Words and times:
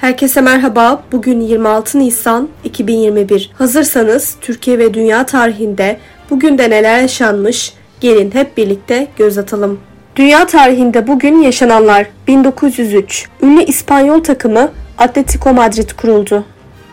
Herkese 0.00 0.40
merhaba. 0.40 1.02
Bugün 1.12 1.40
26 1.40 1.98
Nisan 1.98 2.48
2021. 2.64 3.50
Hazırsanız 3.58 4.36
Türkiye 4.40 4.78
ve 4.78 4.94
dünya 4.94 5.26
tarihinde 5.26 5.98
bugün 6.30 6.58
de 6.58 6.70
neler 6.70 7.00
yaşanmış? 7.00 7.72
Gelin 8.00 8.30
hep 8.34 8.56
birlikte 8.56 9.08
göz 9.16 9.38
atalım. 9.38 9.80
Dünya 10.16 10.46
tarihinde 10.46 11.06
bugün 11.06 11.42
yaşananlar 11.42 12.06
1903. 12.26 13.28
Ünlü 13.42 13.62
İspanyol 13.64 14.22
takımı 14.22 14.70
Atletico 14.98 15.52
Madrid 15.52 15.90
kuruldu. 15.90 16.44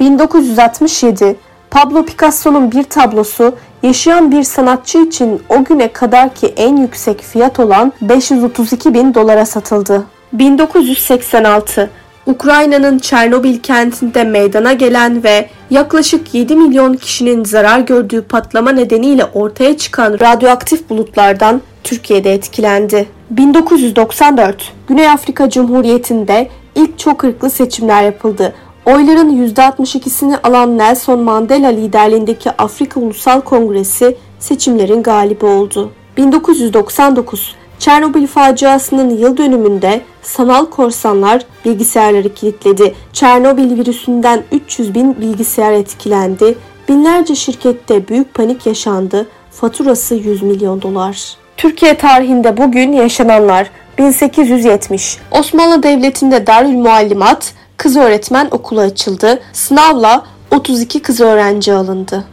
1967. 0.00 1.36
Pablo 1.70 2.04
Picasso'nun 2.04 2.72
bir 2.72 2.82
tablosu 2.82 3.54
yaşayan 3.82 4.32
bir 4.32 4.42
sanatçı 4.42 4.98
için 4.98 5.42
o 5.48 5.64
güne 5.64 5.92
kadarki 5.92 6.46
en 6.46 6.76
yüksek 6.76 7.20
fiyat 7.20 7.60
olan 7.60 7.92
532 8.00 8.94
bin 8.94 9.14
dolara 9.14 9.46
satıldı. 9.46 10.04
1986 10.32 11.90
Ukrayna'nın 12.26 12.98
Çernobil 12.98 13.58
kentinde 13.58 14.24
meydana 14.24 14.72
gelen 14.72 15.24
ve 15.24 15.48
yaklaşık 15.70 16.34
7 16.34 16.56
milyon 16.56 16.94
kişinin 16.94 17.44
zarar 17.44 17.80
gördüğü 17.80 18.22
patlama 18.22 18.70
nedeniyle 18.72 19.24
ortaya 19.24 19.76
çıkan 19.76 20.12
radyoaktif 20.20 20.90
bulutlardan 20.90 21.62
Türkiye'de 21.84 22.32
etkilendi. 22.32 23.08
1994 23.30 24.72
Güney 24.88 25.08
Afrika 25.08 25.50
Cumhuriyeti'nde 25.50 26.48
ilk 26.74 26.98
çok 26.98 27.24
ırklı 27.24 27.50
seçimler 27.50 28.02
yapıldı. 28.02 28.54
Oyların 28.86 29.48
%62'sini 29.48 30.38
alan 30.42 30.78
Nelson 30.78 31.20
Mandela 31.20 31.68
liderliğindeki 31.68 32.50
Afrika 32.50 33.00
Ulusal 33.00 33.40
Kongresi 33.40 34.16
seçimlerin 34.38 35.02
galibi 35.02 35.44
oldu. 35.44 35.92
1999 36.16 37.54
Çernobil 37.78 38.26
faciasının 38.26 39.10
yıl 39.10 39.36
dönümünde 39.36 40.00
sanal 40.22 40.66
korsanlar 40.66 41.42
bilgisayarları 41.64 42.34
kilitledi. 42.34 42.94
Çernobil 43.12 43.78
virüsünden 43.78 44.42
300 44.52 44.94
bin 44.94 45.20
bilgisayar 45.20 45.72
etkilendi. 45.72 46.58
Binlerce 46.88 47.34
şirkette 47.34 48.08
büyük 48.08 48.34
panik 48.34 48.66
yaşandı. 48.66 49.26
Faturası 49.50 50.14
100 50.14 50.42
milyon 50.42 50.82
dolar. 50.82 51.36
Türkiye 51.56 51.96
tarihinde 51.96 52.56
bugün 52.56 52.92
yaşananlar 52.92 53.70
1870 53.98 55.18
Osmanlı 55.30 55.82
Devleti'nde 55.82 56.46
Darül 56.46 56.76
Muallimat 56.76 57.54
kız 57.76 57.96
öğretmen 57.96 58.48
okulu 58.50 58.80
açıldı. 58.80 59.40
Sınavla 59.52 60.24
32 60.50 61.02
kız 61.02 61.20
öğrenci 61.20 61.72
alındı. 61.72 62.24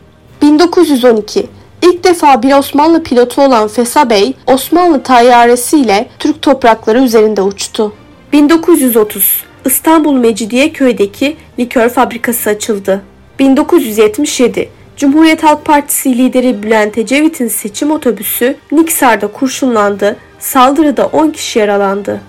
1912 0.42 1.48
İlk 1.84 2.04
defa 2.04 2.44
bir 2.44 2.54
Osmanlı 2.54 3.04
pilotu 3.04 3.42
olan 3.42 3.68
Fesa 3.68 4.10
Bey, 4.10 4.34
Osmanlı 4.48 5.04
tayyaresiyle 5.04 6.10
Türk 6.20 6.42
toprakları 6.42 7.04
üzerinde 7.04 7.42
uçtu. 7.42 7.94
1930 8.34 9.44
İstanbul 9.66 10.14
Mecidiyeköy'deki 10.14 11.38
likör 11.60 11.90
fabrikası 11.90 12.50
açıldı. 12.50 13.02
1977 13.40 14.70
Cumhuriyet 14.98 15.44
Halk 15.44 15.66
Partisi 15.66 16.18
lideri 16.18 16.64
Bülent 16.64 16.98
Ecevit'in 16.98 17.48
seçim 17.48 17.92
otobüsü 17.92 18.56
Niksar'da 18.72 19.28
kurşunlandı, 19.28 20.18
saldırıda 20.40 21.06
10 21.06 21.32
kişi 21.32 21.60
yaralandı. 21.60 22.22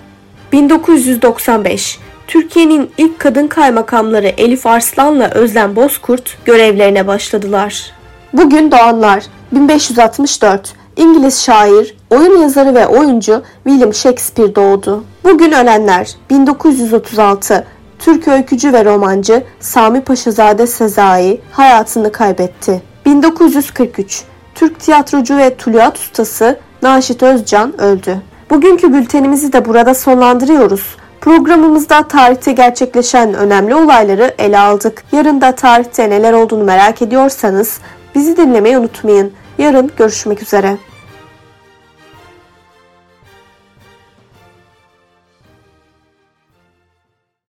1995 0.51 1.99
Türkiye'nin 2.27 2.89
ilk 2.97 3.19
kadın 3.19 3.47
kaymakamları 3.47 4.27
Elif 4.27 4.65
Arslan'la 4.65 5.29
Özlem 5.29 5.75
Bozkurt 5.75 6.37
görevlerine 6.45 7.07
başladılar. 7.07 7.91
Bugün 8.37 8.71
doğanlar 8.71 9.23
1564 9.51 10.73
İngiliz 10.95 11.43
şair, 11.43 11.97
oyun 12.09 12.41
yazarı 12.41 12.75
ve 12.75 12.87
oyuncu 12.87 13.43
William 13.63 13.93
Shakespeare 13.93 14.55
doğdu. 14.55 15.03
Bugün 15.23 15.51
ölenler 15.51 16.15
1936 16.29 17.67
Türk 17.99 18.27
öykücü 18.27 18.73
ve 18.73 18.85
romancı 18.85 19.43
Sami 19.59 20.01
Paşazade 20.01 20.67
Sezai 20.67 21.41
hayatını 21.51 22.11
kaybetti. 22.11 22.81
1943 23.05 24.23
Türk 24.55 24.79
tiyatrocu 24.79 25.37
ve 25.37 25.55
tuluat 25.55 25.97
ustası 25.97 26.59
Naşit 26.81 27.23
Özcan 27.23 27.81
öldü. 27.81 28.17
Bugünkü 28.49 28.93
bültenimizi 28.93 29.53
de 29.53 29.65
burada 29.65 29.93
sonlandırıyoruz. 29.93 30.95
Programımızda 31.21 32.07
tarihte 32.07 32.51
gerçekleşen 32.51 33.33
önemli 33.33 33.75
olayları 33.75 34.35
ele 34.37 34.59
aldık. 34.59 35.03
Yarın 35.11 35.41
da 35.41 35.51
tarihte 35.51 36.09
neler 36.09 36.33
olduğunu 36.33 36.63
merak 36.63 37.01
ediyorsanız 37.01 37.79
bizi 38.15 38.37
dinlemeyi 38.37 38.77
unutmayın. 38.77 39.31
Yarın 39.57 39.91
görüşmek 39.97 40.41
üzere. 40.41 40.77